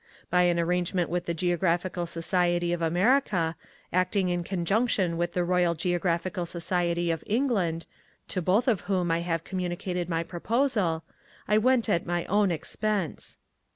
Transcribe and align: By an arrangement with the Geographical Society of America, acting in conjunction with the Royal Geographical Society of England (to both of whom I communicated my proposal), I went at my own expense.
By 0.31 0.45
an 0.49 0.59
arrangement 0.59 1.11
with 1.11 1.27
the 1.27 1.33
Geographical 1.35 2.07
Society 2.07 2.73
of 2.73 2.81
America, 2.81 3.55
acting 3.93 4.29
in 4.29 4.43
conjunction 4.43 5.15
with 5.15 5.33
the 5.33 5.43
Royal 5.43 5.75
Geographical 5.75 6.47
Society 6.47 7.11
of 7.11 7.23
England 7.27 7.85
(to 8.29 8.41
both 8.41 8.67
of 8.67 8.81
whom 8.89 9.11
I 9.11 9.21
communicated 9.43 10.09
my 10.09 10.23
proposal), 10.23 11.03
I 11.47 11.59
went 11.59 11.87
at 11.87 12.07
my 12.07 12.25
own 12.25 12.49
expense. 12.49 13.37